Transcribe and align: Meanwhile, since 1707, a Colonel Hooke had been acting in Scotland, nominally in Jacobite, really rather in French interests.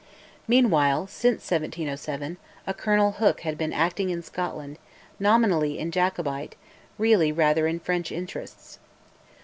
Meanwhile, 0.47 1.05
since 1.05 1.41
1707, 1.41 2.37
a 2.65 2.73
Colonel 2.73 3.11
Hooke 3.19 3.41
had 3.41 3.55
been 3.55 3.71
acting 3.71 4.09
in 4.09 4.23
Scotland, 4.23 4.79
nominally 5.19 5.77
in 5.77 5.91
Jacobite, 5.91 6.55
really 6.97 7.31
rather 7.31 7.67
in 7.67 7.79
French 7.79 8.11
interests. 8.11 8.79